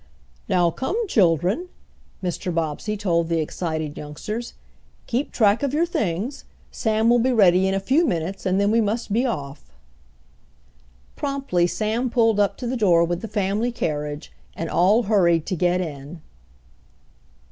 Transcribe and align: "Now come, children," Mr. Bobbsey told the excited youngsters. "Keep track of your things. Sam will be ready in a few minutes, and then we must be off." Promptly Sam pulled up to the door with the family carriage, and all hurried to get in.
"Now 0.49 0.71
come, 0.71 0.97
children," 1.07 1.69
Mr. 2.23 2.51
Bobbsey 2.51 2.97
told 2.97 3.29
the 3.29 3.39
excited 3.39 3.95
youngsters. 3.95 4.55
"Keep 5.05 5.31
track 5.31 5.61
of 5.61 5.75
your 5.75 5.85
things. 5.85 6.43
Sam 6.71 7.07
will 7.07 7.19
be 7.19 7.31
ready 7.31 7.67
in 7.67 7.75
a 7.75 7.79
few 7.79 8.03
minutes, 8.03 8.43
and 8.47 8.59
then 8.59 8.71
we 8.71 8.81
must 8.81 9.13
be 9.13 9.27
off." 9.27 9.71
Promptly 11.15 11.67
Sam 11.67 12.09
pulled 12.09 12.39
up 12.39 12.57
to 12.57 12.65
the 12.65 12.75
door 12.77 13.03
with 13.05 13.21
the 13.21 13.27
family 13.27 13.71
carriage, 13.71 14.31
and 14.55 14.71
all 14.71 15.03
hurried 15.03 15.45
to 15.45 15.55
get 15.55 15.81
in. 15.81 16.19